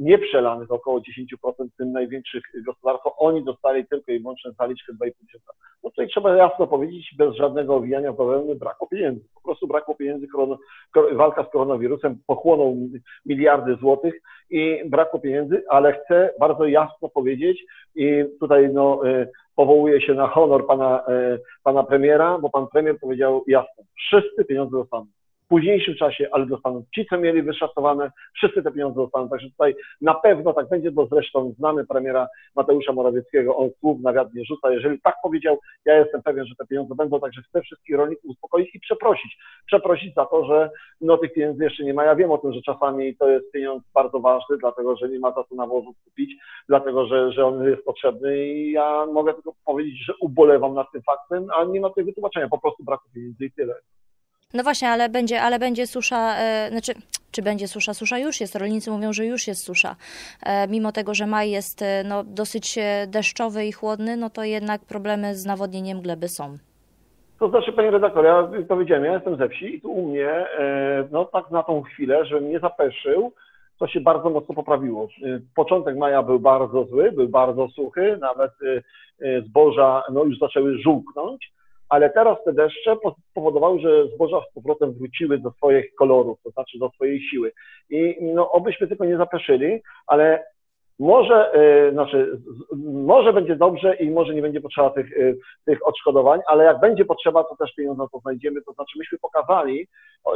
nie 0.00 0.18
przelanych 0.18 0.70
około 0.70 1.00
10% 1.00 1.68
tym 1.78 1.92
największych 1.92 2.42
gospodarstw. 2.66 3.06
Oni 3.18 3.44
dostali 3.44 3.86
tylko 3.86 4.12
i 4.12 4.20
wyłącznie 4.20 4.50
zaliczkę 4.52 4.92
2,5 4.92 5.10
No 5.84 5.90
tutaj 5.90 6.08
trzeba 6.08 6.36
jasno 6.36 6.66
powiedzieć, 6.66 7.14
bez 7.18 7.34
żadnego 7.34 7.76
owijania 7.76 8.12
bawełny, 8.12 8.54
brakło 8.54 8.86
pieniędzy. 8.88 9.24
Po 9.34 9.40
prostu 9.40 9.66
brakło 9.66 9.94
pieniędzy, 9.94 10.26
walka 11.12 11.44
z 11.44 11.52
koronawirusem 11.52 12.18
pochłonął 12.26 12.76
miliardy 13.26 13.76
złotych 13.76 14.14
i 14.50 14.82
brakło 14.86 15.20
pieniędzy, 15.20 15.62
ale 15.68 15.92
chcę 15.92 16.30
bardzo 16.40 16.66
jasno 16.66 17.08
powiedzieć 17.08 17.64
i 17.94 18.24
tutaj 18.40 18.70
no, 18.72 19.08
y, 19.08 19.28
powołuje 19.56 20.00
się 20.00 20.14
na 20.14 20.26
honor 20.26 20.66
pana, 20.66 21.04
y, 21.08 21.40
pana 21.62 21.82
premiera, 21.82 22.38
bo 22.38 22.50
pan 22.50 22.66
premier 22.72 22.98
powiedział 23.00 23.44
jasno, 23.46 23.84
wszyscy 23.96 24.44
pieniądze 24.44 24.76
dostaną 24.76 25.06
późniejszym 25.52 25.94
czasie, 25.94 26.28
ale 26.32 26.46
dostaną 26.46 26.84
ci, 26.94 27.06
co 27.06 27.18
mieli 27.18 27.42
wyszacowane, 27.42 28.10
wszyscy 28.34 28.62
te 28.62 28.72
pieniądze 28.72 28.96
dostaną. 28.96 29.28
Także 29.28 29.50
tutaj 29.50 29.74
na 30.00 30.14
pewno 30.14 30.52
tak 30.52 30.68
będzie, 30.68 30.90
bo 30.90 31.06
zresztą 31.06 31.54
znamy 31.58 31.86
premiera 31.86 32.28
Mateusza 32.56 32.92
Morawieckiego, 32.92 33.56
on 33.56 33.70
słów 33.80 34.00
na 34.00 34.12
wiatr 34.12 34.30
nie 34.34 34.44
rzuca. 34.44 34.72
Jeżeli 34.72 35.00
tak 35.00 35.14
powiedział, 35.22 35.58
ja 35.84 35.98
jestem 35.98 36.22
pewien, 36.22 36.46
że 36.46 36.54
te 36.58 36.66
pieniądze 36.66 36.94
będą, 36.94 37.20
także 37.20 37.42
chcę 37.42 37.62
wszystkich 37.62 37.96
rolników 37.96 38.30
uspokoić 38.30 38.74
i 38.74 38.80
przeprosić. 38.80 39.38
Przeprosić 39.66 40.14
za 40.14 40.26
to, 40.26 40.44
że 40.44 40.70
no 41.00 41.18
tych 41.18 41.32
pieniędzy 41.32 41.64
jeszcze 41.64 41.84
nie 41.84 41.94
ma. 41.94 42.04
Ja 42.04 42.14
wiem 42.14 42.30
o 42.30 42.38
tym, 42.38 42.52
że 42.52 42.62
czasami 42.62 43.16
to 43.16 43.28
jest 43.28 43.52
pieniądz 43.52 43.84
bardzo 43.94 44.20
ważny, 44.20 44.56
dlatego 44.58 44.96
że 44.96 45.08
nie 45.08 45.18
ma 45.18 45.32
za 45.32 45.44
co 45.44 45.54
nawozu 45.54 45.94
kupić, 46.04 46.34
dlatego 46.68 47.06
że, 47.06 47.32
że 47.32 47.46
on 47.46 47.64
jest 47.64 47.84
potrzebny 47.84 48.46
i 48.46 48.72
ja 48.72 49.06
mogę 49.06 49.34
tylko 49.34 49.52
powiedzieć, 49.64 50.04
że 50.06 50.12
ubolewam 50.20 50.74
nad 50.74 50.92
tym 50.92 51.02
faktem, 51.02 51.46
a 51.56 51.64
nie 51.64 51.80
ma 51.80 51.88
tutaj 51.88 52.04
wytłumaczenia, 52.04 52.48
po 52.48 52.60
prostu 52.60 52.84
braku 52.84 53.08
pieniędzy 53.14 53.44
i 53.44 53.52
tyle. 53.52 53.74
No 54.54 54.62
właśnie, 54.62 54.88
ale 54.88 55.08
będzie, 55.08 55.42
ale 55.42 55.58
będzie 55.58 55.86
susza, 55.86 56.36
e, 56.36 56.68
znaczy, 56.70 56.92
czy 57.32 57.42
będzie 57.42 57.68
susza? 57.68 57.94
Susza 57.94 58.18
już 58.18 58.40
jest. 58.40 58.56
Rolnicy 58.56 58.90
mówią, 58.90 59.12
że 59.12 59.26
już 59.26 59.48
jest 59.48 59.64
susza. 59.64 59.96
E, 60.46 60.68
mimo 60.68 60.92
tego, 60.92 61.14
że 61.14 61.26
maj 61.26 61.50
jest 61.50 61.82
e, 61.82 62.04
no, 62.04 62.24
dosyć 62.24 62.78
e, 62.78 63.06
deszczowy 63.06 63.64
i 63.64 63.72
chłodny, 63.72 64.16
no 64.16 64.30
to 64.30 64.44
jednak 64.44 64.80
problemy 64.84 65.34
z 65.34 65.46
nawodnieniem 65.46 66.00
gleby 66.00 66.28
są. 66.28 66.56
To 67.38 67.48
znaczy, 67.48 67.72
panie 67.72 67.90
redaktor, 67.90 68.24
ja 68.24 68.48
powiedziałem, 68.68 69.04
ja 69.04 69.12
jestem 69.12 69.36
ze 69.36 69.48
wsi 69.48 69.74
i 69.74 69.80
tu 69.80 69.90
u 69.90 70.08
mnie, 70.08 70.28
e, 70.28 71.08
no 71.10 71.24
tak 71.24 71.50
na 71.50 71.62
tą 71.62 71.82
chwilę, 71.82 72.26
żebym 72.26 72.50
nie 72.50 72.60
zapeszył, 72.60 73.32
to 73.78 73.86
się 73.86 74.00
bardzo 74.00 74.30
mocno 74.30 74.54
poprawiło. 74.54 75.08
E, 75.24 75.40
początek 75.54 75.96
maja 75.96 76.22
był 76.22 76.40
bardzo 76.40 76.84
zły, 76.84 77.12
był 77.12 77.28
bardzo 77.28 77.68
suchy, 77.68 78.18
nawet 78.20 78.52
zboża 79.46 80.02
no, 80.12 80.24
już 80.24 80.38
zaczęły 80.38 80.78
żółknąć 80.78 81.52
ale 81.92 82.10
teraz 82.10 82.44
te 82.44 82.52
deszcze 82.52 82.96
powodowały, 83.34 83.80
że 83.80 84.08
zboża 84.08 84.40
z 84.50 84.54
powrotem 84.54 84.92
wróciły 84.92 85.38
do 85.38 85.50
swoich 85.50 85.94
kolorów, 85.94 86.38
to 86.44 86.50
znaczy 86.50 86.78
do 86.78 86.90
swojej 86.90 87.20
siły. 87.20 87.52
I 87.90 88.16
no, 88.20 88.50
obyśmy 88.50 88.88
tylko 88.88 89.04
nie 89.04 89.16
zapeszyli, 89.16 89.80
ale 90.06 90.44
może, 90.98 91.50
yy, 91.54 91.92
znaczy, 91.92 92.38
może 92.92 93.32
będzie 93.32 93.56
dobrze 93.56 93.94
i 93.94 94.10
może 94.10 94.34
nie 94.34 94.42
będzie 94.42 94.60
potrzeba 94.60 94.90
tych, 94.90 95.10
yy, 95.10 95.38
tych 95.64 95.86
odszkodowań, 95.86 96.40
ale 96.46 96.64
jak 96.64 96.80
będzie 96.80 97.04
potrzeba, 97.04 97.44
to 97.44 97.56
też 97.56 97.74
pieniądze 97.74 98.04
to 98.12 98.18
znajdziemy. 98.18 98.62
To 98.62 98.72
znaczy, 98.72 98.98
myśmy 98.98 99.18
pokazali, 99.18 99.86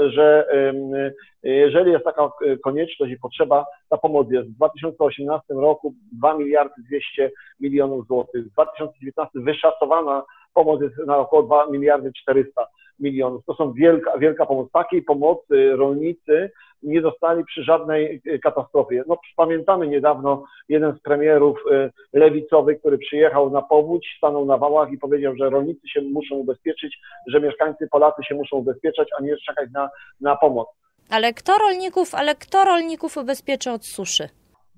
że 0.01 0.47
yy, 0.93 1.53
jeżeli 1.53 1.93
jest 1.93 2.05
taka 2.05 2.31
konieczność 2.65 3.13
i 3.13 3.19
potrzeba, 3.19 3.67
ta 3.89 3.97
pomoc 3.97 4.31
jest. 4.31 4.49
W 4.49 4.57
2018 4.57 5.55
roku 5.55 5.95
2 6.13 6.35
miliardy 6.35 6.75
200 6.89 7.31
milionów 7.61 8.07
złotych, 8.07 8.45
w 8.45 8.53
2019 8.53 9.41
wyszacowana 9.41 10.23
pomoc 10.57 10.81
jest 10.83 10.99
na 11.07 11.19
około 11.19 11.43
2 11.43 11.67
miliardy 11.67 12.13
400 12.13 12.67
milionów. 13.01 13.45
To 13.45 13.55
są 13.55 13.73
wielka, 13.73 14.19
wielka 14.19 14.47
pomoc. 14.47 14.73
Takiej 14.73 15.03
pomocy 15.03 15.77
rolnicy 15.77 16.51
nie 16.83 17.01
dostali 17.01 17.45
przy 17.45 17.63
żadnej 17.63 18.23
e, 18.27 18.39
katastrofie. 18.39 19.05
No, 19.09 19.17
pamiętamy 19.37 19.89
niedawno 19.89 20.45
jeden 20.69 20.97
z 20.97 21.03
premierów 21.03 21.59
e, 21.73 21.91
lewicowych, 22.13 22.81
który 22.81 22.99
przyjechał 22.99 23.51
na 23.51 23.63
powódź, 23.63 24.07
stanął 24.19 24.45
na 24.47 24.57
wałach 24.57 24.93
i 24.93 24.99
powiedział, 24.99 25.37
że 25.37 25.51
rolnicy 25.51 25.89
się 25.89 26.01
muszą 26.01 26.35
ubezpieczyć, 26.35 26.99
że 27.29 27.41
mieszkańcy 27.41 27.89
Polacy 27.91 28.23
się 28.25 28.35
muszą 28.35 28.57
ubezpieczać, 28.57 29.09
a 29.19 29.23
nie 29.23 29.37
czekać 29.47 29.71
na, 29.73 29.89
na 30.21 30.37
pomoc. 30.37 30.69
Ale 31.11 31.33
kto 31.33 31.59
rolników, 31.59 32.15
ale 32.15 32.35
kto 32.35 32.65
rolników 32.65 33.17
ubezpieczy 33.17 33.71
od 33.71 33.85
suszy? 33.85 34.29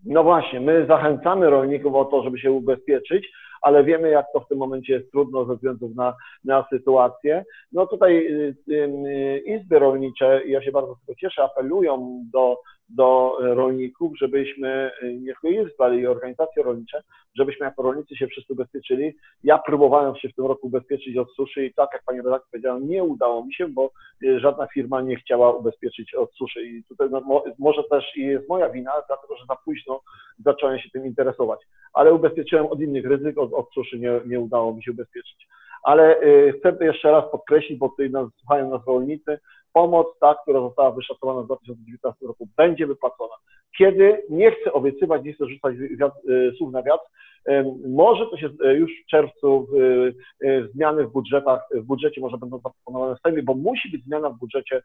No 0.06 0.22
właśnie, 0.24 0.60
my 0.60 0.86
zachęcamy 0.86 1.50
rolników 1.50 1.94
o 1.94 2.04
to, 2.04 2.22
żeby 2.22 2.38
się 2.38 2.52
ubezpieczyć, 2.52 3.28
ale 3.62 3.84
wiemy, 3.84 4.10
jak 4.10 4.26
to 4.32 4.40
w 4.40 4.48
tym 4.48 4.58
momencie 4.58 4.92
jest 4.92 5.10
trudno 5.10 5.44
ze 5.44 5.54
względu 5.54 5.90
na, 5.96 6.14
na 6.44 6.66
sytuację. 6.70 7.44
No 7.72 7.86
tutaj 7.86 8.16
y, 8.16 8.56
y, 8.68 9.42
izby 9.46 9.78
rolnicze, 9.78 10.42
ja 10.46 10.62
się 10.62 10.72
bardzo 10.72 10.94
z 10.94 11.00
tego 11.00 11.14
cieszę, 11.14 11.42
apelują 11.42 12.22
do 12.32 12.56
do 12.88 13.36
rolników, 13.40 14.18
żebyśmy, 14.18 14.90
nie 15.02 15.32
tylko 15.32 15.48
Izba, 15.48 15.84
ale 15.84 15.96
i 15.96 16.06
organizacje 16.06 16.62
rolnicze, 16.62 17.02
żebyśmy 17.34 17.66
jako 17.66 17.82
rolnicy 17.82 18.16
się 18.16 18.26
wszyscy 18.26 18.52
ubezpieczyli. 18.52 19.14
Ja 19.44 19.58
próbowałem 19.58 20.16
się 20.16 20.28
w 20.28 20.34
tym 20.34 20.46
roku 20.46 20.66
ubezpieczyć 20.66 21.16
od 21.16 21.32
suszy 21.32 21.64
i 21.64 21.74
tak, 21.74 21.90
jak 21.92 22.02
pani 22.04 22.18
redaktor 22.18 22.50
powiedziała, 22.50 22.78
nie 22.82 23.04
udało 23.04 23.44
mi 23.44 23.54
się, 23.54 23.68
bo 23.68 23.90
y, 24.22 24.40
żadna 24.40 24.66
firma 24.66 25.00
nie 25.00 25.16
chciała 25.16 25.52
ubezpieczyć 25.52 26.14
od 26.14 26.34
suszy. 26.34 26.62
I 26.62 26.84
tutaj 26.84 27.08
no, 27.10 27.42
może 27.58 27.82
też 27.90 28.16
jest 28.16 28.48
moja 28.48 28.70
wina, 28.70 28.92
dlatego 29.08 29.36
że 29.36 29.44
za 29.48 29.56
późno 29.64 30.00
zacząłem 30.44 30.78
się 30.78 30.90
tym 30.90 31.06
interesować. 31.06 31.60
Ale 31.92 32.14
ubezpieczyłem 32.14 32.66
od 32.66 32.80
innych 32.80 33.06
ryzyk, 33.06 33.38
od, 33.38 33.52
od 33.52 33.72
suszy 33.72 33.98
nie, 33.98 34.20
nie 34.26 34.40
udało 34.40 34.74
mi 34.74 34.82
się 34.82 34.92
ubezpieczyć. 34.92 35.48
Ale 35.82 36.20
chcę 36.58 36.76
jeszcze 36.80 37.10
raz 37.10 37.30
podkreślić, 37.30 37.78
bo 37.78 37.88
tutaj 37.88 38.10
nas, 38.10 38.28
słuchają 38.38 38.70
nas 38.70 38.86
rolnicy, 38.86 39.38
pomoc, 39.78 40.06
ta, 40.20 40.34
która 40.42 40.60
została 40.60 40.90
wyszacowana 40.90 41.42
w 41.42 41.46
2019 41.46 42.26
roku, 42.26 42.48
będzie 42.56 42.86
wypłacona. 42.86 43.34
Kiedy, 43.78 44.22
nie 44.30 44.50
chcę 44.50 44.72
obiecywać, 44.72 45.24
nie 45.24 45.32
chcę 45.32 45.46
rzucać 45.46 45.74
wiatr, 45.98 46.16
y, 46.30 46.52
słów 46.58 46.72
na 46.72 46.82
wiatr, 46.82 47.04
może 47.88 48.26
to 48.26 48.36
się 48.36 48.46
y, 48.46 48.74
już 48.74 48.90
w 49.02 49.06
czerwcu 49.10 49.66
y, 50.44 50.68
zmiany 50.74 51.04
w 51.04 51.12
budżetach, 51.12 51.60
w 51.74 51.82
budżecie 51.82 52.20
może 52.20 52.38
będą 52.38 52.56
zaproponowane 52.58 53.16
w 53.16 53.20
Sejmie, 53.20 53.42
bo 53.42 53.54
musi 53.54 53.90
być 53.90 54.04
zmiana 54.04 54.30
w 54.30 54.38
budżecie 54.38 54.82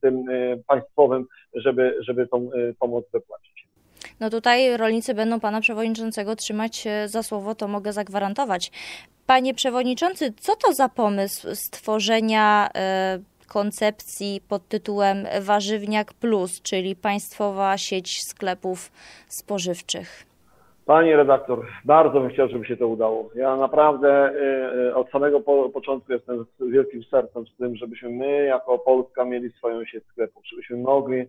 tym 0.00 0.24
państwowym, 0.66 1.26
żeby, 1.54 1.98
żeby 2.00 2.26
tą 2.26 2.50
pomoc 2.78 3.04
wypłacić. 3.12 3.66
No 4.20 4.30
tutaj 4.30 4.76
rolnicy 4.76 5.14
będą 5.14 5.40
pana 5.40 5.60
przewodniczącego 5.60 6.36
trzymać 6.36 6.84
za 7.06 7.22
słowo, 7.22 7.54
to 7.54 7.68
mogę 7.68 7.92
zagwarantować. 7.92 8.70
Panie 9.26 9.54
przewodniczący, 9.54 10.32
co 10.32 10.56
to 10.56 10.72
za 10.72 10.88
pomysł 10.88 11.48
stworzenia 11.54 12.68
koncepcji 13.48 14.40
pod 14.48 14.68
tytułem 14.68 15.26
Warzywniak 15.40 16.14
Plus, 16.14 16.62
czyli 16.62 16.96
państwowa 16.96 17.78
sieć 17.78 18.22
sklepów 18.22 18.92
spożywczych? 19.28 20.28
Pani 20.88 21.16
redaktor, 21.16 21.66
bardzo 21.84 22.20
bym 22.20 22.30
chciał, 22.30 22.48
żeby 22.48 22.66
się 22.66 22.76
to 22.76 22.88
udało. 22.88 23.30
Ja 23.34 23.56
naprawdę 23.56 24.30
y, 24.30 24.88
y, 24.88 24.94
od 24.94 25.10
samego 25.10 25.40
początku 25.72 26.12
jestem 26.12 26.44
z 26.44 26.70
wielkim 26.72 27.04
sercem 27.04 27.46
z 27.46 27.56
tym, 27.56 27.76
żebyśmy 27.76 28.08
my 28.08 28.44
jako 28.44 28.78
Polska 28.78 29.24
mieli 29.24 29.50
swoją 29.50 29.84
sieć 29.84 30.04
sklepów, 30.06 30.42
żebyśmy 30.46 30.76
mogli 30.76 31.18
y, 31.18 31.26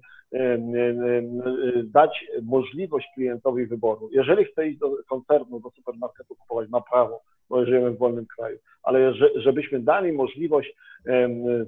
dać 1.83 2.25
możliwość 2.41 3.07
klientowi 3.15 3.65
wyboru. 3.65 4.09
Jeżeli 4.11 4.45
chce 4.45 4.67
iść 4.67 4.79
do 4.79 4.91
koncernu, 5.09 5.59
do 5.59 5.69
supermarketu 5.69 6.35
kupować, 6.35 6.69
ma 6.69 6.81
prawo, 6.81 7.21
bo 7.49 7.65
żyjemy 7.65 7.91
w 7.91 7.97
wolnym 7.97 8.25
kraju, 8.37 8.57
ale 8.83 9.13
żebyśmy 9.35 9.79
dali 9.79 10.11
możliwość 10.11 10.75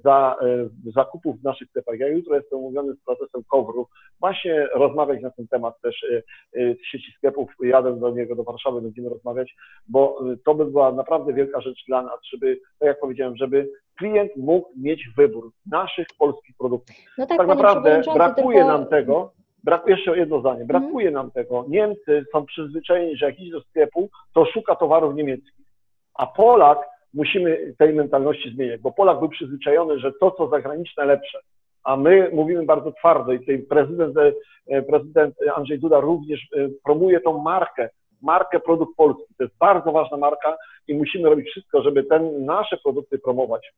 za 0.03 0.35
zakupów 0.95 1.39
w 1.39 1.43
naszych 1.43 1.69
sklepach. 1.69 1.99
Ja 1.99 2.07
jutro 2.07 2.35
jestem 2.35 2.59
umówiony 2.59 2.93
z 2.93 3.05
procesem 3.05 3.43
Kowru, 3.51 3.87
właśnie 4.19 4.67
rozmawiać 4.73 5.21
na 5.21 5.31
ten 5.31 5.47
temat 5.47 5.81
też 5.81 6.05
z 6.53 6.85
sieci 6.91 7.11
sklepów. 7.17 7.49
Jadę 7.63 7.99
do 7.99 8.11
niego, 8.11 8.35
do 8.35 8.43
Warszawy, 8.43 8.81
będziemy 8.81 9.09
rozmawiać, 9.09 9.55
bo 9.87 10.19
to 10.45 10.55
by 10.55 10.65
była 10.65 10.91
naprawdę 10.91 11.33
wielka 11.33 11.61
rzecz 11.61 11.85
dla 11.87 12.01
nas, 12.01 12.19
żeby, 12.33 12.59
tak 12.79 12.87
jak 12.87 12.99
powiedziałem, 12.99 13.37
żeby 13.37 13.69
klient 13.97 14.31
mógł 14.35 14.69
mieć 14.77 15.03
wybór 15.17 15.51
naszych 15.71 16.07
polskich 16.19 16.55
produktów. 16.57 16.95
No 17.17 17.25
tak, 17.25 17.37
tak 17.37 17.47
naprawdę 17.47 18.01
brakuje 18.13 18.57
tylko... 18.57 18.77
nam 18.77 18.85
tego, 18.85 19.31
Brak, 19.63 19.87
jeszcze 19.87 20.17
jedno 20.17 20.39
zdanie. 20.39 20.65
Brakuje 20.65 21.07
mm. 21.07 21.13
nam 21.13 21.31
tego. 21.31 21.65
Niemcy 21.67 22.25
są 22.31 22.45
przyzwyczajeni, 22.45 23.17
że 23.17 23.25
jak 23.25 23.39
idzie 23.39 23.51
do 23.51 23.61
sklepu, 23.61 24.09
to 24.33 24.45
szuka 24.45 24.75
towarów 24.75 25.15
niemieckich. 25.15 25.60
A 26.21 26.25
Polak 26.27 26.79
musimy 27.13 27.73
tej 27.77 27.93
mentalności 27.93 28.53
zmieniać, 28.55 28.81
bo 28.81 28.91
Polak 28.91 29.19
był 29.19 29.29
przyzwyczajony, 29.29 29.99
że 29.99 30.11
to, 30.19 30.31
co 30.31 30.47
zagraniczne, 30.47 31.05
lepsze. 31.05 31.39
A 31.83 31.97
my 31.97 32.29
mówimy 32.33 32.65
bardzo 32.65 32.91
twardo 32.91 33.31
i 33.31 33.39
tutaj 33.39 33.59
prezydent, 33.59 34.15
e, 34.67 34.81
prezydent 34.81 35.35
Andrzej 35.55 35.79
Duda 35.79 35.99
również 35.99 36.39
e, 36.41 36.67
promuje 36.83 37.19
tą 37.21 37.41
markę, 37.41 37.89
markę 38.21 38.59
produkt 38.59 38.95
polski. 38.97 39.35
To 39.37 39.43
jest 39.43 39.57
bardzo 39.57 39.91
ważna 39.91 40.17
marka 40.17 40.57
i 40.87 40.93
musimy 40.93 41.29
robić 41.29 41.49
wszystko, 41.49 41.81
żeby 41.81 42.03
ten, 42.03 42.45
nasze 42.45 42.77
produkty 42.77 43.19
promować. 43.19 43.73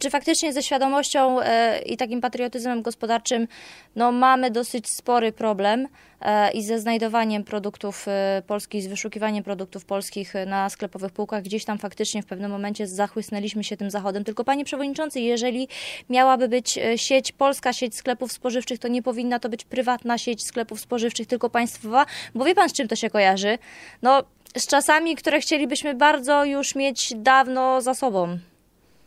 Czy 0.00 0.10
faktycznie 0.10 0.52
ze 0.52 0.62
świadomością 0.62 1.40
e, 1.40 1.78
i 1.82 1.96
takim 1.96 2.20
patriotyzmem 2.20 2.82
gospodarczym 2.82 3.48
no, 3.96 4.12
mamy 4.12 4.50
dosyć 4.50 4.84
spory 4.96 5.32
problem 5.32 5.88
e, 6.20 6.50
i 6.50 6.62
ze 6.62 6.80
znajdowaniem 6.80 7.44
produktów 7.44 8.08
e, 8.08 8.42
polskich, 8.46 8.82
z 8.82 8.86
wyszukiwaniem 8.86 9.44
produktów 9.44 9.84
polskich 9.84 10.34
na 10.46 10.70
sklepowych 10.70 11.12
półkach. 11.12 11.42
Gdzieś 11.42 11.64
tam 11.64 11.78
faktycznie 11.78 12.22
w 12.22 12.26
pewnym 12.26 12.50
momencie 12.50 12.86
zachłysnęliśmy 12.86 13.64
się 13.64 13.76
tym 13.76 13.90
zachodem. 13.90 14.24
Tylko 14.24 14.44
panie 14.44 14.64
przewodniczący, 14.64 15.20
jeżeli 15.20 15.68
miałaby 16.10 16.48
być 16.48 16.78
sieć, 16.96 17.32
polska 17.32 17.72
sieć 17.72 17.96
sklepów 17.96 18.32
spożywczych, 18.32 18.78
to 18.78 18.88
nie 18.88 19.02
powinna 19.02 19.38
to 19.38 19.48
być 19.48 19.64
prywatna 19.64 20.18
sieć 20.18 20.44
sklepów 20.44 20.80
spożywczych, 20.80 21.26
tylko 21.26 21.50
państwowa, 21.50 22.06
bo 22.34 22.44
wie 22.44 22.54
pan 22.54 22.68
z 22.68 22.72
czym 22.72 22.88
to 22.88 22.96
się 22.96 23.10
kojarzy? 23.10 23.58
No, 24.02 24.22
z 24.56 24.66
czasami, 24.66 25.16
które 25.16 25.40
chcielibyśmy 25.40 25.94
bardzo 25.94 26.44
już 26.44 26.74
mieć 26.74 27.12
dawno 27.16 27.80
za 27.80 27.94
sobą. 27.94 28.38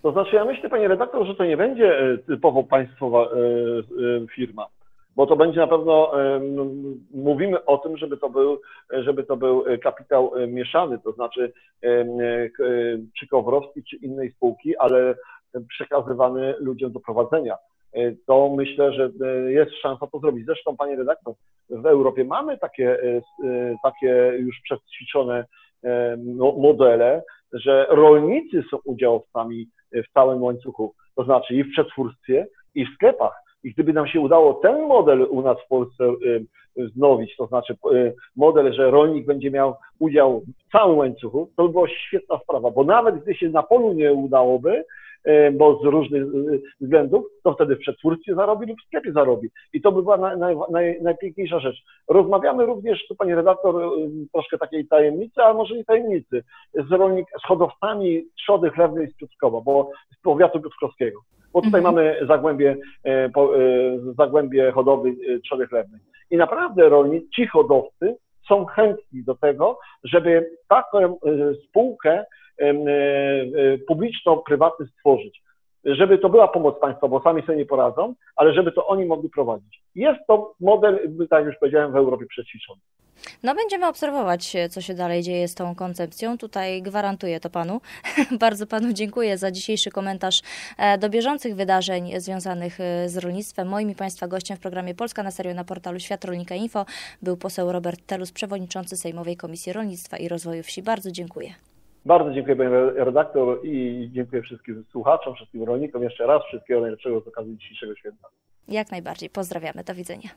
To 0.03 0.11
znaczy, 0.11 0.35
ja 0.35 0.45
myślę, 0.45 0.69
panie 0.69 0.87
redaktor, 0.87 1.27
że 1.27 1.35
to 1.35 1.45
nie 1.45 1.57
będzie 1.57 1.99
e, 1.99 2.17
typowo 2.17 2.63
państwowa 2.63 3.23
e, 3.23 3.27
e, 3.27 4.27
firma, 4.35 4.67
bo 5.15 5.27
to 5.27 5.35
będzie 5.35 5.59
na 5.59 5.67
pewno, 5.67 6.11
mówimy 7.13 7.65
o 7.65 7.77
tym, 7.77 7.97
żeby 7.97 8.17
to 8.17 8.29
był, 8.29 8.61
żeby 8.91 9.23
to 9.23 9.37
był 9.37 9.63
kapitał 9.83 10.31
mieszany, 10.47 10.99
to 10.99 11.11
znaczy 11.11 11.53
czy 13.19 13.27
Kowrowski, 13.31 13.83
czy 13.83 13.95
innej 13.95 14.31
spółki, 14.31 14.77
ale 14.77 15.15
przekazywany 15.69 16.55
ludziom 16.59 16.91
do 16.91 16.99
prowadzenia. 16.99 17.57
To 18.27 18.53
myślę, 18.57 18.93
że 18.93 19.11
jest 19.47 19.71
szansa 19.81 20.07
to 20.11 20.19
zrobić. 20.19 20.45
Zresztą, 20.45 20.77
panie 20.77 20.95
redaktor, 20.95 21.33
w 21.69 21.85
Europie 21.85 22.23
mamy 22.23 22.57
takie, 22.57 22.97
takie 23.83 24.33
już 24.37 24.55
przećwiczone 24.63 25.45
modele, 26.57 27.23
że 27.53 27.87
rolnicy 27.89 28.63
są 28.71 28.77
udziałowcami 28.85 29.67
w 29.93 30.13
całym 30.13 30.43
łańcuchu, 30.43 30.93
to 31.15 31.23
znaczy 31.23 31.55
i 31.55 31.63
w 31.63 31.71
przetwórstwie, 31.71 32.47
i 32.75 32.85
w 32.85 32.93
sklepach. 32.95 33.43
I 33.63 33.73
gdyby 33.73 33.93
nam 33.93 34.07
się 34.07 34.19
udało 34.19 34.53
ten 34.53 34.87
model 34.87 35.27
u 35.29 35.41
nas 35.41 35.57
w 35.65 35.67
Polsce 35.67 36.03
y, 36.25 36.45
wznowić, 36.77 37.35
to 37.37 37.47
znaczy 37.47 37.75
y, 37.93 38.15
model, 38.35 38.73
że 38.73 38.91
rolnik 38.91 39.25
będzie 39.25 39.51
miał 39.51 39.75
udział 39.99 40.41
w 40.67 40.71
całym 40.71 40.97
łańcuchu, 40.97 41.49
to 41.57 41.63
by 41.63 41.69
była 41.69 41.87
świetna 41.89 42.39
sprawa, 42.39 42.71
bo 42.71 42.83
nawet 42.83 43.23
gdy 43.23 43.35
się 43.35 43.49
na 43.49 43.63
polu 43.63 43.93
nie 43.93 44.13
udałoby, 44.13 44.83
bo 45.53 45.79
z 45.81 45.85
różnych 45.85 46.23
e, 46.23 46.27
względów, 46.81 47.25
to 47.43 47.53
wtedy 47.53 47.75
w 47.75 47.79
przetwórstwie 47.79 48.35
zarobi 48.35 48.67
lub 48.67 48.79
w 48.81 48.85
sklepie 48.85 49.11
zarobi. 49.11 49.49
I 49.73 49.81
to 49.81 49.91
by 49.91 50.01
była 50.01 50.17
naj, 50.17 50.37
naj, 50.37 50.55
naj, 50.71 51.01
najpiękniejsza 51.01 51.59
rzecz. 51.59 51.83
Rozmawiamy 52.09 52.65
również, 52.65 53.07
tu 53.07 53.15
pani 53.15 53.35
redaktor, 53.35 53.83
e, 53.83 53.89
troszkę 54.33 54.57
takiej 54.57 54.87
tajemnicy, 54.87 55.41
ale 55.41 55.53
może 55.53 55.75
nie 55.75 55.85
tajemnicy, 55.85 56.43
z, 56.73 56.91
rolnik, 56.91 57.27
z 57.43 57.47
hodowcami 57.47 58.25
trzody 58.37 58.69
chlewnej 58.69 59.07
z 59.07 59.15
Piotrkowa, 59.15 59.61
bo 59.61 59.89
z 60.19 60.21
powiatu 60.21 60.61
piotrkowskiego. 60.61 61.19
Bo 61.53 61.61
tutaj 61.61 61.79
mhm. 61.79 61.95
mamy 61.95 62.19
zagłębie, 62.27 62.77
zagłębie 64.17 64.71
hodowli 64.71 65.17
trzody 65.43 65.67
chlewnej. 65.67 65.99
I 66.31 66.37
naprawdę 66.37 66.89
rolnicy, 66.89 67.27
ci 67.35 67.47
hodowcy 67.47 68.15
są 68.47 68.65
chętni 68.65 69.23
do 69.23 69.35
tego, 69.35 69.79
żeby 70.03 70.49
taką 70.67 71.17
spółkę 71.69 72.25
E, 72.59 72.69
e, 72.69 73.77
publiczno-prywatny 73.77 74.87
stworzyć, 74.87 75.41
żeby 75.85 76.17
to 76.17 76.29
była 76.29 76.47
pomoc 76.47 76.79
państwa, 76.79 77.07
bo 77.07 77.21
sami 77.21 77.41
sobie 77.41 77.57
nie 77.57 77.65
poradzą, 77.65 78.13
ale 78.35 78.53
żeby 78.53 78.71
to 78.71 78.87
oni 78.87 79.05
mogli 79.05 79.29
prowadzić. 79.29 79.81
Jest 79.95 80.19
to 80.27 80.53
model, 80.59 80.99
tak 81.29 81.45
już 81.45 81.55
powiedziałem, 81.59 81.91
w 81.91 81.95
Europie 81.95 82.25
przećwiczony. 82.25 82.79
No 83.43 83.55
będziemy 83.55 83.87
obserwować, 83.87 84.53
co 84.69 84.81
się 84.81 84.93
dalej 84.93 85.23
dzieje 85.23 85.47
z 85.47 85.55
tą 85.55 85.75
koncepcją. 85.75 86.37
Tutaj 86.37 86.81
gwarantuję 86.81 87.39
to 87.39 87.49
panu. 87.49 87.81
Bardzo 88.39 88.67
panu 88.67 88.93
dziękuję 88.93 89.37
za 89.37 89.51
dzisiejszy 89.51 89.89
komentarz 89.91 90.41
e, 90.77 90.97
do 90.97 91.09
bieżących 91.09 91.55
wydarzeń 91.55 92.19
związanych 92.19 92.77
z 93.05 93.17
rolnictwem. 93.17 93.67
Moim 93.67 93.89
i 93.89 93.95
państwa 93.95 94.27
gościem 94.27 94.57
w 94.57 94.59
programie 94.59 94.95
Polska 94.95 95.23
na 95.23 95.31
serio 95.31 95.53
na 95.53 95.63
portalu 95.63 95.99
Świat 95.99 96.25
Rolnika 96.25 96.55
Info 96.55 96.85
był 97.21 97.37
poseł 97.37 97.71
Robert 97.71 98.05
Telus, 98.05 98.31
przewodniczący 98.31 98.97
Sejmowej 98.97 99.37
Komisji 99.37 99.73
Rolnictwa 99.73 100.17
i 100.17 100.27
Rozwoju 100.27 100.63
Wsi. 100.63 100.83
Bardzo 100.83 101.11
dziękuję. 101.11 101.53
Bardzo 102.05 102.33
dziękuję 102.33 102.55
panie 102.55 102.69
redaktor 102.95 103.65
i 103.65 104.09
dziękuję 104.13 104.41
wszystkim 104.41 104.85
słuchaczom, 104.91 105.35
wszystkim 105.35 105.63
rolnikom 105.63 106.03
jeszcze 106.03 106.27
raz. 106.27 106.43
Wszystkiego 106.47 106.81
najlepszego 106.81 107.21
z 107.21 107.27
okazji 107.27 107.57
dzisiejszego 107.57 107.95
święta. 107.95 108.27
Jak 108.67 108.91
najbardziej. 108.91 109.29
Pozdrawiamy. 109.29 109.83
Do 109.83 109.95
widzenia. 109.95 110.29